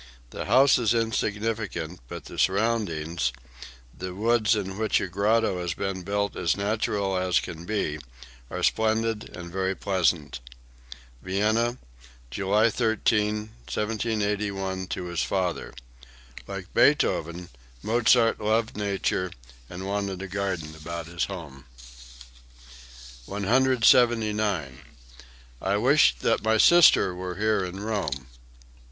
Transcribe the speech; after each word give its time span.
The 0.31 0.45
house 0.45 0.79
is 0.79 0.95
insignificant, 0.95 1.99
but 2.07 2.25
the 2.25 2.39
surroundings, 2.39 3.31
the 3.95 4.15
woods 4.15 4.55
in 4.55 4.79
which 4.79 4.99
a 4.99 5.07
grotto 5.07 5.61
has 5.61 5.75
been 5.75 6.01
built 6.01 6.35
as 6.35 6.57
natural 6.57 7.15
as 7.15 7.39
can 7.39 7.65
be, 7.67 7.99
are 8.49 8.63
splendid 8.63 9.29
and 9.37 9.51
very 9.51 9.75
pleasant." 9.75 10.39
(Vienna, 11.21 11.77
July 12.31 12.71
13, 12.71 13.51
1781, 13.69 14.87
to 14.87 15.03
his 15.05 15.21
father. 15.21 15.71
Like 16.47 16.73
Beethoven, 16.73 17.49
Mozart 17.83 18.39
loved 18.41 18.75
nature 18.75 19.29
and 19.69 19.85
wanted 19.85 20.23
a 20.23 20.27
garden 20.27 20.73
about 20.73 21.05
his 21.05 21.25
home.) 21.25 21.65
179. 23.27 24.79
"I 25.61 25.77
wish 25.77 26.15
that 26.21 26.41
my 26.41 26.57
sister 26.57 27.13
were 27.13 27.35
here 27.35 27.63
in 27.63 27.81
Rome. 27.81 28.25